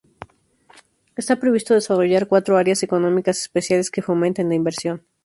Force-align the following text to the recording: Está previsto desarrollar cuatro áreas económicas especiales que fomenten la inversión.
Está 1.21 1.33
previsto 1.43 1.75
desarrollar 1.75 2.27
cuatro 2.31 2.57
áreas 2.57 2.81
económicas 2.81 3.39
especiales 3.39 3.91
que 3.91 4.01
fomenten 4.01 4.49
la 4.49 4.55
inversión. 4.55 5.05